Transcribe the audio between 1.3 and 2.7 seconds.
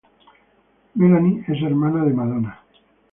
es hermana de Madonna.